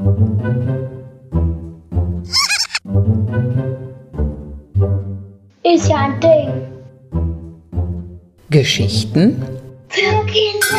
Ist 0.00 0.06
ja 5.90 5.96
ein 5.96 6.18
Ding. 6.20 6.48
Geschichten 8.48 9.42
Für 9.88 10.24
Kinder. 10.24 10.78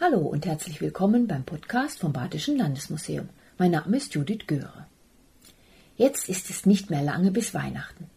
Hallo 0.00 0.18
und 0.18 0.46
herzlich 0.46 0.80
willkommen 0.80 1.26
beim 1.26 1.42
Podcast 1.42 1.98
vom 1.98 2.12
Badischen 2.12 2.56
Landesmuseum. 2.56 3.28
Mein 3.58 3.72
Name 3.72 3.96
ist 3.96 4.14
Judith 4.14 4.46
Göre. 4.46 4.86
Jetzt 5.96 6.28
ist 6.28 6.48
es 6.48 6.64
nicht 6.64 6.90
mehr 6.90 7.02
lange 7.02 7.32
bis 7.32 7.54
Weihnachten. 7.54 8.08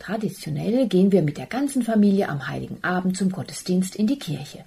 Traditionell 0.00 0.88
gehen 0.88 1.12
wir 1.12 1.22
mit 1.22 1.38
der 1.38 1.46
ganzen 1.46 1.82
Familie 1.82 2.28
am 2.28 2.48
Heiligen 2.48 2.82
Abend 2.82 3.16
zum 3.16 3.30
Gottesdienst 3.30 3.94
in 3.94 4.08
die 4.08 4.18
Kirche. 4.18 4.64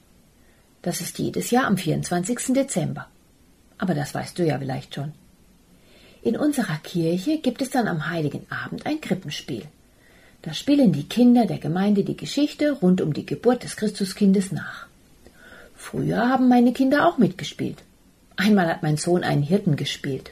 Das 0.81 1.01
ist 1.01 1.19
jedes 1.19 1.51
Jahr 1.51 1.65
am 1.65 1.75
24. 1.75 2.53
Dezember. 2.53 3.07
Aber 3.77 3.93
das 3.93 4.13
weißt 4.13 4.37
du 4.39 4.45
ja 4.45 4.57
vielleicht 4.57 4.95
schon. 4.95 5.13
In 6.21 6.35
unserer 6.35 6.77
Kirche 6.77 7.37
gibt 7.37 7.61
es 7.61 7.69
dann 7.69 7.87
am 7.87 8.09
Heiligen 8.09 8.45
Abend 8.49 8.85
ein 8.85 8.99
Krippenspiel. 8.99 9.63
Da 10.41 10.53
spielen 10.53 10.93
die 10.93 11.07
Kinder 11.07 11.45
der 11.45 11.57
Gemeinde 11.57 12.03
die 12.03 12.17
Geschichte 12.17 12.71
rund 12.71 13.01
um 13.01 13.13
die 13.13 13.25
Geburt 13.25 13.63
des 13.63 13.75
Christuskindes 13.75 14.51
nach. 14.51 14.87
Früher 15.75 16.29
haben 16.29 16.47
meine 16.47 16.73
Kinder 16.73 17.07
auch 17.07 17.17
mitgespielt. 17.17 17.83
Einmal 18.35 18.67
hat 18.67 18.83
mein 18.83 18.97
Sohn 18.97 19.23
einen 19.23 19.43
Hirten 19.43 19.75
gespielt. 19.75 20.31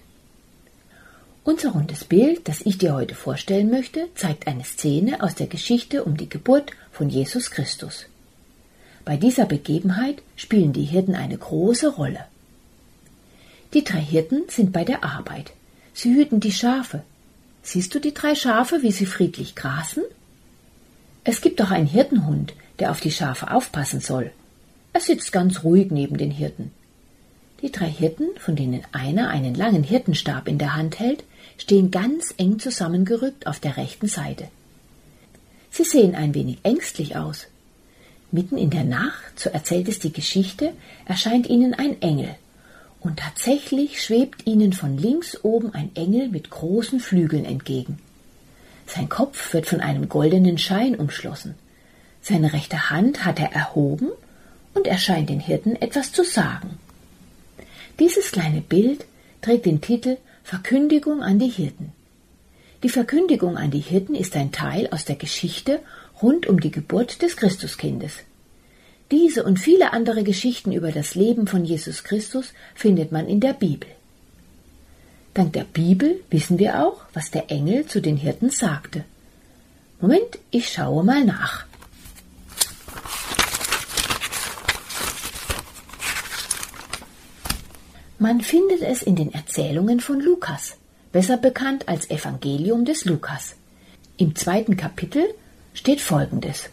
Unser 1.43 1.71
rundes 1.71 2.03
Bild, 2.03 2.47
das 2.47 2.61
ich 2.61 2.79
dir 2.79 2.95
heute 2.95 3.13
vorstellen 3.13 3.69
möchte, 3.69 4.07
zeigt 4.15 4.47
eine 4.47 4.63
Szene 4.63 5.21
aus 5.21 5.35
der 5.35 5.47
Geschichte 5.47 6.03
um 6.03 6.17
die 6.17 6.27
Geburt 6.27 6.71
von 6.91 7.09
Jesus 7.09 7.51
Christus. 7.51 8.07
Bei 9.05 9.15
dieser 9.15 9.45
Begebenheit 9.45 10.23
spielen 10.35 10.73
die 10.73 10.85
Hirten 10.85 11.13
eine 11.13 11.37
große 11.37 11.89
Rolle. 11.89 12.25
Die 13.75 13.83
drei 13.83 13.99
Hirten 13.99 14.43
sind 14.47 14.71
bei 14.71 14.85
der 14.85 15.03
Arbeit. 15.03 15.51
Sie 15.93 16.15
hüten 16.15 16.39
die 16.39 16.53
Schafe, 16.53 17.03
Siehst 17.61 17.93
du 17.93 17.99
die 17.99 18.13
drei 18.13 18.33
Schafe, 18.33 18.83
wie 18.83 18.91
sie 18.93 19.05
friedlich 19.05 19.53
grasen? 19.53 20.03
Es 21.25 21.41
gibt 21.41 21.61
auch 21.61 21.71
einen 21.71 21.87
Hirtenhund, 21.87 22.53
der 22.79 22.91
auf 22.91 23.01
die 23.01 23.11
Schafe 23.11 23.51
aufpassen 23.51 23.99
soll. 23.99 24.31
Er 24.93 25.01
sitzt 25.01 25.33
ganz 25.33 25.63
ruhig 25.63 25.91
neben 25.91 26.17
den 26.17 26.31
Hirten. 26.31 26.71
Die 27.63 27.71
drei 27.71 27.89
Hirten, 27.89 28.27
von 28.37 28.55
denen 28.55 28.83
einer 28.93 29.29
einen 29.29 29.55
langen 29.55 29.83
Hirtenstab 29.83 30.47
in 30.47 30.57
der 30.57 30.75
Hand 30.75 30.99
hält, 30.99 31.25
stehen 31.57 31.91
ganz 31.91 32.33
eng 32.37 32.59
zusammengerückt 32.59 33.45
auf 33.45 33.59
der 33.59 33.75
rechten 33.75 34.07
Seite. 34.07 34.47
Sie 35.69 35.83
sehen 35.83 36.15
ein 36.15 36.33
wenig 36.33 36.59
ängstlich 36.63 37.17
aus. 37.17 37.47
Mitten 38.31 38.57
in 38.57 38.69
der 38.69 38.85
Nacht, 38.85 39.37
so 39.37 39.49
erzählt 39.49 39.89
es 39.89 39.99
die 39.99 40.13
Geschichte, 40.13 40.71
erscheint 41.05 41.49
ihnen 41.49 41.73
ein 41.73 42.01
Engel 42.01 42.35
und 43.05 43.19
tatsächlich 43.19 44.01
schwebt 44.01 44.47
ihnen 44.47 44.73
von 44.73 44.97
links 44.97 45.37
oben 45.43 45.73
ein 45.75 45.91
Engel 45.95 46.27
mit 46.27 46.49
großen 46.49 46.99
Flügeln 46.99 47.45
entgegen. 47.45 47.99
Sein 48.87 49.09
Kopf 49.09 49.53
wird 49.53 49.67
von 49.67 49.79
einem 49.79 50.09
goldenen 50.09 50.57
Schein 50.57 50.95
umschlossen. 50.95 51.53
Seine 52.21 52.51
rechte 52.53 52.89
Hand 52.89 53.23
hat 53.23 53.39
er 53.39 53.51
erhoben 53.51 54.09
und 54.73 54.87
er 54.87 54.97
scheint 54.97 55.29
den 55.29 55.39
Hirten 55.39 55.75
etwas 55.75 56.11
zu 56.13 56.23
sagen. 56.23 56.79
Dieses 57.99 58.31
kleine 58.31 58.61
Bild 58.61 59.05
trägt 59.41 59.67
den 59.67 59.81
Titel 59.81 60.17
Verkündigung 60.43 61.21
an 61.21 61.37
die 61.37 61.49
Hirten. 61.49 61.91
Die 62.81 62.89
Verkündigung 62.89 63.55
an 63.55 63.69
die 63.69 63.79
Hirten 63.79 64.15
ist 64.15 64.35
ein 64.35 64.51
Teil 64.51 64.89
aus 64.91 65.05
der 65.05 65.15
Geschichte 65.15 65.79
rund 66.23 66.47
um 66.47 66.59
die 66.59 66.71
Geburt 66.71 67.21
des 67.21 67.37
Christuskindes. 67.37 68.24
Diese 69.15 69.45
und 69.45 69.59
viele 69.59 69.93
andere 69.93 70.25
Geschichten 70.25 70.73
über 70.73 70.91
das 70.91 71.15
Leben 71.15 71.47
von 71.47 71.63
Jesus 71.63 72.03
Christus 72.03 72.51
findet 72.73 73.13
man 73.13 73.29
in 73.29 73.39
der 73.39 73.53
Bibel. 73.53 73.89
Dank 75.33 75.53
der 75.53 75.63
Bibel 75.63 76.19
wissen 76.29 76.59
wir 76.59 76.85
auch, 76.85 76.97
was 77.13 77.31
der 77.31 77.49
Engel 77.49 77.85
zu 77.85 78.01
den 78.01 78.17
Hirten 78.17 78.49
sagte. 78.49 79.05
Moment, 80.01 80.37
ich 80.51 80.67
schaue 80.67 81.05
mal 81.05 81.23
nach. 81.23 81.65
Man 88.19 88.41
findet 88.41 88.81
es 88.81 89.01
in 89.01 89.15
den 89.15 89.33
Erzählungen 89.33 90.01
von 90.01 90.19
Lukas, 90.19 90.75
besser 91.13 91.37
bekannt 91.37 91.87
als 91.87 92.09
Evangelium 92.09 92.83
des 92.83 93.05
Lukas. 93.05 93.55
Im 94.17 94.35
zweiten 94.35 94.75
Kapitel 94.75 95.23
steht 95.73 96.01
Folgendes. 96.01 96.69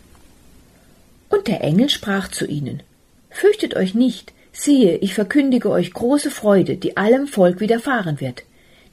Und 1.33 1.49
der 1.49 1.63
Engel 1.63 1.89
sprach 1.89 2.29
zu 2.29 2.47
ihnen 2.47 2.83
Fürchtet 3.31 3.75
euch 3.75 3.95
nicht, 3.95 4.35
siehe, 4.53 4.99
ich 4.99 5.15
verkündige 5.15 5.71
euch 5.71 5.95
große 5.95 6.31
Freude, 6.31 6.77
die 6.77 6.99
allem 6.99 7.27
Volk 7.27 7.59
widerfahren 7.61 8.21
wird, 8.21 8.43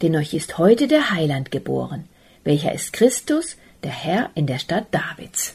denn 0.02 0.16
euch 0.16 0.34
ist 0.34 0.58
heute 0.58 0.88
der 0.88 1.12
Heiland 1.12 1.52
geboren, 1.52 2.06
welcher 2.46 2.74
ist 2.74 2.94
Christus, 2.94 3.58
der 3.84 3.92
Herr 3.92 4.30
in 4.36 4.48
der 4.48 4.58
Stadt 4.58 4.88
Davids. 4.92 5.54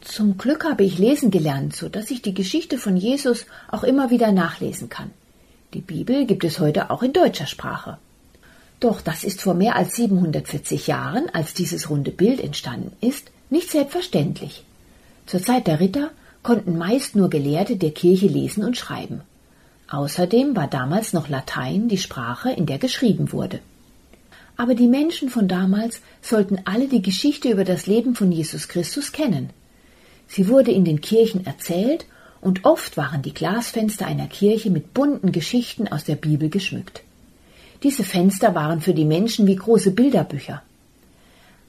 Zum 0.00 0.38
Glück 0.38 0.64
habe 0.64 0.82
ich 0.82 0.98
lesen 0.98 1.30
gelernt, 1.30 1.76
so 1.76 1.90
dass 1.90 2.10
ich 2.10 2.22
die 2.22 2.34
Geschichte 2.34 2.78
von 2.78 2.96
Jesus 2.96 3.44
auch 3.68 3.84
immer 3.84 4.08
wieder 4.08 4.32
nachlesen 4.32 4.88
kann. 4.88 5.10
Die 5.74 5.82
Bibel 5.82 6.24
gibt 6.24 6.44
es 6.44 6.58
heute 6.58 6.90
auch 6.90 7.02
in 7.02 7.12
deutscher 7.12 7.46
Sprache. 7.46 7.98
Doch 8.80 9.02
das 9.02 9.24
ist 9.24 9.42
vor 9.42 9.52
mehr 9.52 9.76
als 9.76 9.94
740 9.94 10.86
Jahren, 10.86 11.28
als 11.34 11.52
dieses 11.52 11.90
runde 11.90 12.12
Bild 12.12 12.40
entstanden 12.40 12.96
ist, 13.02 13.30
nicht 13.50 13.70
selbstverständlich. 13.70 14.64
Zur 15.32 15.42
Zeit 15.42 15.66
der 15.66 15.80
Ritter 15.80 16.10
konnten 16.42 16.76
meist 16.76 17.16
nur 17.16 17.30
Gelehrte 17.30 17.76
der 17.76 17.92
Kirche 17.92 18.26
lesen 18.26 18.64
und 18.64 18.76
schreiben. 18.76 19.22
Außerdem 19.88 20.54
war 20.54 20.66
damals 20.66 21.14
noch 21.14 21.30
Latein 21.30 21.88
die 21.88 21.96
Sprache, 21.96 22.50
in 22.50 22.66
der 22.66 22.76
geschrieben 22.76 23.32
wurde. 23.32 23.60
Aber 24.58 24.74
die 24.74 24.88
Menschen 24.88 25.30
von 25.30 25.48
damals 25.48 26.02
sollten 26.20 26.60
alle 26.66 26.86
die 26.86 27.00
Geschichte 27.00 27.48
über 27.48 27.64
das 27.64 27.86
Leben 27.86 28.14
von 28.14 28.30
Jesus 28.30 28.68
Christus 28.68 29.12
kennen. 29.12 29.48
Sie 30.28 30.48
wurde 30.48 30.70
in 30.70 30.84
den 30.84 31.00
Kirchen 31.00 31.46
erzählt 31.46 32.04
und 32.42 32.66
oft 32.66 32.98
waren 32.98 33.22
die 33.22 33.32
Glasfenster 33.32 34.04
einer 34.04 34.26
Kirche 34.26 34.68
mit 34.68 34.92
bunten 34.92 35.32
Geschichten 35.32 35.88
aus 35.88 36.04
der 36.04 36.16
Bibel 36.16 36.50
geschmückt. 36.50 37.04
Diese 37.82 38.04
Fenster 38.04 38.54
waren 38.54 38.82
für 38.82 38.92
die 38.92 39.06
Menschen 39.06 39.46
wie 39.46 39.56
große 39.56 39.92
Bilderbücher. 39.92 40.60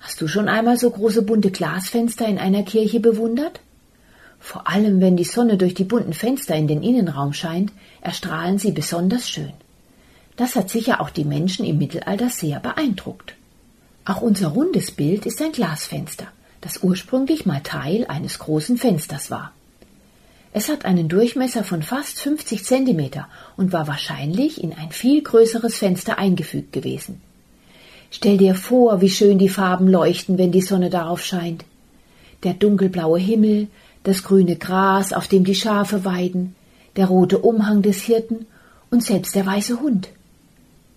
Hast 0.03 0.19
du 0.19 0.28
schon 0.28 0.50
einmal 0.50 0.78
so 0.78 0.90
große 0.90 1.22
bunte 1.22 1.50
Glasfenster 1.50 2.28
in 2.28 2.38
einer 2.38 2.64
Kirche 2.64 3.00
bewundert? 3.00 3.62
Vor 4.38 4.68
allem, 4.68 5.00
wenn 5.00 5.16
die 5.16 5.24
Sonne 5.24 5.58
durch 5.58 5.75
die 5.75 5.86
bunten 5.86 6.12
Fenster 6.12 6.56
in 6.56 6.68
den 6.68 6.84
Innenraum 6.84 7.31
scheint, 7.31 7.72
erstrahlen 8.02 8.59
sie 8.59 8.72
besonders 8.72 9.30
schön. 9.30 9.53
Das 10.36 10.58
hat 10.58 10.69
sicher 10.69 11.00
auch 11.00 11.09
die 11.09 11.24
Menschen 11.24 11.66
im 11.66 11.78
Mittelalter 11.78 12.28
sehr 12.28 12.59
beeindruckt. 12.59 13.36
Auch 14.03 14.19
unser 14.19 14.50
rundes 14.50 14.92
Bild 14.92 15.25
ist 15.25 15.42
ein 15.42 15.53
Glasfenster, 15.53 16.28
das 16.59 16.84
ursprünglich 16.84 17.46
mal 17.46 17.62
Teil 17.62 18.06
eines 18.09 18.40
großen 18.40 18.78
Fensters 18.78 19.31
war. 19.31 19.53
Es 20.52 20.68
hat 20.68 20.84
einen 20.84 21.08
Durchmesser 21.08 21.63
von 21.63 21.81
fast 21.81 22.19
50 22.19 22.66
Zentimeter 22.66 23.30
und 23.56 23.72
war 23.72 23.88
wahrscheinlich 23.88 24.62
in 24.62 24.74
ein 24.74 24.92
viel 24.92 25.24
größeres 25.24 25.78
Fenster 25.78 26.18
eingefügt 26.18 26.74
gewesen. 26.74 27.22
Stell 28.16 28.38
dir 28.38 28.53
vor, 28.53 29.01
wie 29.01 29.09
schön 29.09 29.40
die 29.40 29.50
Farben 29.50 29.88
leuchten, 29.88 30.38
wenn 30.38 30.51
die 30.51 30.62
Sonne 30.62 30.91
darauf 30.91 31.24
scheint. 31.24 31.66
Der 32.44 32.53
dunkelblaue 32.53 33.18
Himmel, 33.18 33.69
das 34.03 34.22
grüne 34.22 34.56
Gras, 34.56 35.13
auf 35.13 35.28
dem 35.28 35.44
die 35.44 35.56
Schafe 35.56 36.06
weiden, 36.06 36.56
der 36.96 37.07
rote 37.07 37.40
Umhang 37.40 37.81
des 37.81 38.03
Hirten 38.03 38.46
und 38.91 39.03
selbst 39.03 39.34
der 39.34 39.47
weiße 39.47 39.81
Hund. 39.81 40.09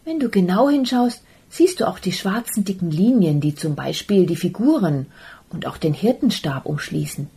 Wenn 0.05 0.21
du 0.21 0.29
genau 0.29 0.69
hinschaust, 0.69 1.23
siehst 1.49 1.81
du 1.81 1.89
auch 1.89 1.99
die 1.99 2.13
schwarzen 2.13 2.65
dicken 2.65 2.91
Linien, 2.91 3.41
die 3.41 3.55
zum 3.55 3.77
Beispiel 3.77 4.27
die 4.27 4.37
Figuren 4.37 5.07
und 5.49 5.67
auch 5.67 5.79
den 5.79 5.95
Hirtenstab 5.95 6.67
umschließen. 6.67 7.31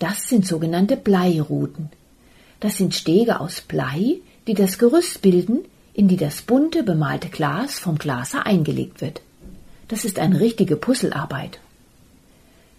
Das 0.00 0.28
sind 0.28 0.44
sogenannte 0.44 0.96
Bleiruten. 0.96 1.90
Das 2.58 2.76
sind 2.76 2.96
Stege 2.96 3.38
aus 3.38 3.60
Blei, 3.60 4.16
die 4.48 4.54
das 4.54 4.76
Gerüst 4.76 5.22
bilden, 5.22 5.60
in 5.98 6.06
die 6.06 6.16
das 6.16 6.42
bunte 6.42 6.84
bemalte 6.84 7.28
Glas 7.28 7.80
vom 7.80 7.98
Glaser 7.98 8.46
eingelegt 8.46 9.00
wird. 9.00 9.20
Das 9.88 10.04
ist 10.04 10.20
eine 10.20 10.38
richtige 10.38 10.76
Puzzlearbeit. 10.76 11.58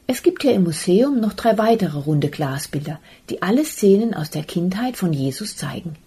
Es 0.08 0.24
gibt 0.24 0.42
hier 0.42 0.54
im 0.54 0.64
Museum 0.64 1.20
noch 1.20 1.34
drei 1.34 1.58
weitere 1.58 1.98
runde 1.98 2.30
Glasbilder, 2.30 2.98
die 3.30 3.42
alle 3.42 3.66
Szenen 3.66 4.14
aus 4.14 4.30
der 4.30 4.44
Kindheit 4.44 4.96
von 4.96 5.12
Jesus 5.12 5.58
zeigen. 5.58 5.98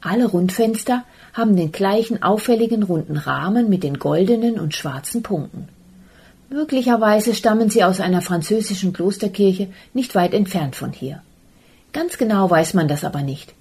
Alle 0.00 0.26
Rundfenster 0.26 1.04
haben 1.34 1.54
den 1.54 1.70
gleichen 1.70 2.24
auffälligen 2.24 2.82
runden 2.82 3.16
Rahmen 3.16 3.70
mit 3.70 3.84
den 3.84 4.00
goldenen 4.00 4.58
und 4.58 4.74
schwarzen 4.74 5.22
Punkten. 5.22 5.68
Möglicherweise 6.50 7.36
stammen 7.36 7.70
sie 7.70 7.84
aus 7.84 8.00
einer 8.00 8.22
französischen 8.22 8.92
Klosterkirche 8.92 9.68
nicht 9.92 10.16
weit 10.16 10.34
entfernt 10.34 10.74
von 10.74 10.90
hier. 10.90 11.22
Ganz 11.92 12.18
genau 12.18 12.50
weiß 12.50 12.74
man 12.74 12.88
das 12.88 13.04
aber 13.04 13.22
nicht. 13.22 13.54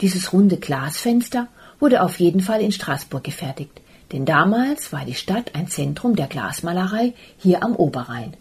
Dieses 0.00 0.32
runde 0.32 0.56
Glasfenster 0.56 1.46
wurde 1.80 2.02
auf 2.02 2.18
jeden 2.18 2.40
Fall 2.40 2.60
in 2.60 2.72
Straßburg 2.72 3.24
gefertigt, 3.24 3.80
denn 4.12 4.24
damals 4.24 4.92
war 4.92 5.04
die 5.04 5.14
Stadt 5.14 5.54
ein 5.54 5.68
Zentrum 5.68 6.16
der 6.16 6.26
Glasmalerei 6.26 7.12
hier 7.38 7.62
am 7.62 7.76
Oberrhein. 7.76 8.34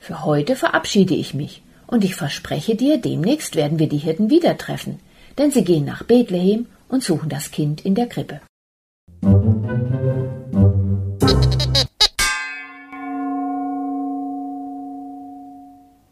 Für 0.00 0.24
heute 0.24 0.56
verabschiede 0.56 1.14
ich 1.14 1.34
mich 1.34 1.62
und 1.86 2.04
ich 2.04 2.14
verspreche 2.14 2.76
dir, 2.76 2.98
demnächst 2.98 3.56
werden 3.56 3.78
wir 3.78 3.88
die 3.88 3.98
Hirten 3.98 4.30
wieder 4.30 4.56
treffen, 4.56 5.00
denn 5.38 5.50
sie 5.50 5.64
gehen 5.64 5.84
nach 5.84 6.02
Bethlehem 6.02 6.66
und 6.88 7.02
suchen 7.02 7.28
das 7.28 7.50
Kind 7.50 7.84
in 7.84 7.94
der 7.94 8.06
Krippe. 8.06 8.40